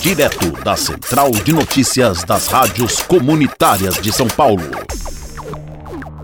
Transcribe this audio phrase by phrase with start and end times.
[0.00, 4.64] Direto da Central de Notícias das Rádios Comunitárias de São Paulo.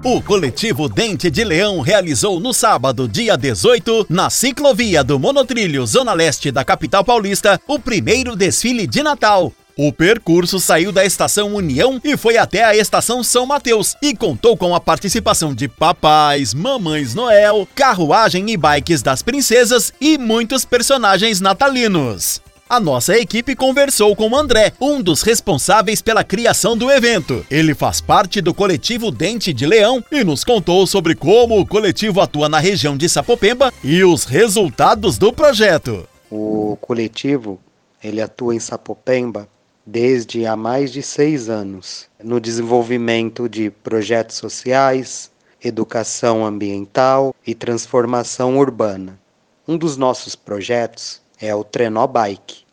[0.02, 6.14] O coletivo Dente de Leão realizou no sábado, dia 18, na ciclovia do Monotrilho, Zona
[6.14, 9.52] Leste da capital paulista, o primeiro desfile de Natal.
[9.76, 14.56] O percurso saiu da estação União e foi até a estação São Mateus e contou
[14.56, 21.42] com a participação de papais, mamães Noel, carruagem e bikes das princesas e muitos personagens
[21.42, 22.40] natalinos.
[22.68, 27.46] A nossa equipe conversou com André, um dos responsáveis pela criação do evento.
[27.48, 32.20] Ele faz parte do coletivo Dente de Leão e nos contou sobre como o coletivo
[32.20, 36.08] atua na região de Sapopemba e os resultados do projeto.
[36.28, 37.60] O coletivo
[38.02, 39.48] ele atua em Sapopemba
[39.86, 45.30] desde há mais de seis anos no desenvolvimento de projetos sociais,
[45.62, 49.16] educação ambiental e transformação urbana.
[49.68, 52.64] Um dos nossos projetos é o Trenó Bike,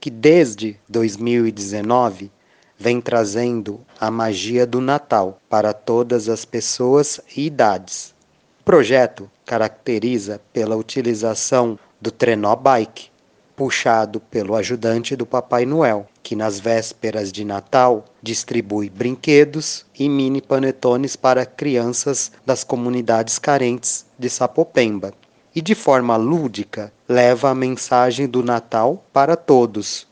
[0.00, 2.30] que desde 2019
[2.78, 8.14] vem trazendo a magia do Natal para todas as pessoas e idades.
[8.60, 13.10] O projeto caracteriza pela utilização do Trenó Bike,
[13.54, 20.42] puxado pelo ajudante do Papai Noel, que nas vésperas de Natal distribui brinquedos e mini
[20.42, 25.14] panetones para crianças das comunidades carentes de Sapopemba.
[25.56, 30.06] E de forma lúdica, leva a mensagem do Natal para todos.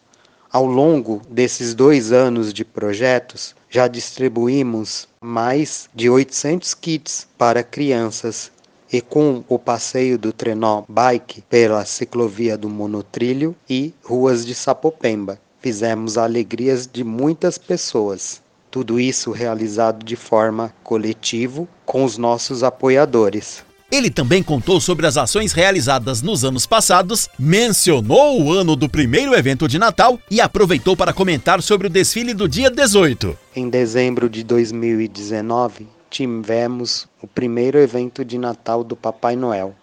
[0.50, 8.50] Ao longo desses dois anos de projetos, já distribuímos mais de 800 kits para crianças
[8.90, 15.38] e com o passeio do trenó bike pela ciclovia do monotrilho e ruas de Sapopemba.
[15.60, 18.40] Fizemos alegrias de muitas pessoas.
[18.70, 23.62] Tudo isso realizado de forma coletiva com os nossos apoiadores.
[23.94, 29.32] Ele também contou sobre as ações realizadas nos anos passados, mencionou o ano do primeiro
[29.36, 33.38] evento de Natal e aproveitou para comentar sobre o desfile do dia 18.
[33.54, 39.76] Em dezembro de 2019, tivemos o primeiro evento de Natal do Papai Noel.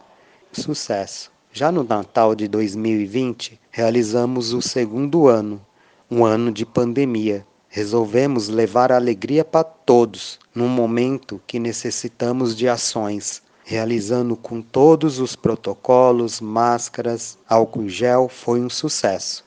[0.52, 1.32] Sucesso!
[1.54, 5.66] Já no Natal de 2020, realizamos o segundo ano,
[6.12, 7.46] um ano de pandemia.
[7.70, 15.34] Resolvemos levar alegria para todos, num momento que necessitamos de ações, realizando com todos os
[15.34, 19.46] protocolos, máscaras, álcool gel, foi um sucesso.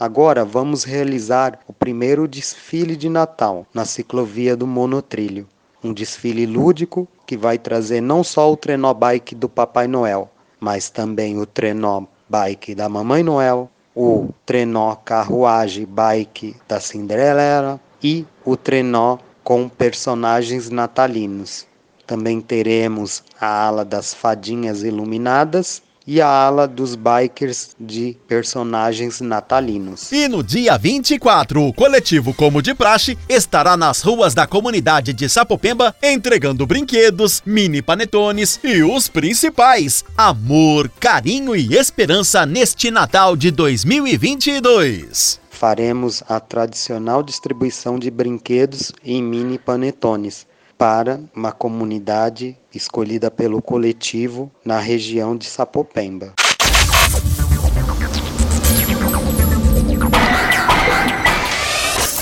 [0.00, 5.46] Agora vamos realizar o primeiro desfile de Natal na ciclovia do Monotrilho
[5.86, 10.90] um desfile lúdico que vai trazer não só o trenó bike do Papai Noel, mas
[10.90, 18.56] também o trenó bike da Mamãe Noel, o trenó carruagem bike da Cinderela e o
[18.56, 21.66] trenó com personagens natalinos.
[22.06, 30.12] Também teremos a ala das fadinhas iluminadas e a ala dos bikers de personagens natalinos.
[30.12, 35.28] E no dia 24, o coletivo Como de Praxe estará nas ruas da comunidade de
[35.28, 43.50] Sapopemba entregando brinquedos, mini panetones e os principais: amor, carinho e esperança neste Natal de
[43.50, 50.46] 2022 faremos a tradicional distribuição de brinquedos e mini panetones
[50.78, 56.34] para uma comunidade escolhida pelo coletivo na região de Sapopemba.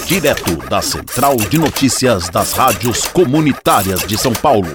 [0.06, 4.68] Direto da Central de Notícias das Rádios Comunitárias de São Paulo.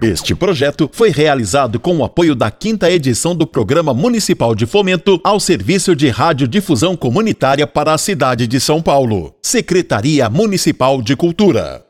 [0.00, 5.20] Este projeto foi realizado com o apoio da quinta edição do Programa Municipal de Fomento
[5.22, 9.34] ao Serviço de Radiodifusão Comunitária para a cidade de São Paulo.
[9.42, 11.89] Secretaria Municipal de Cultura.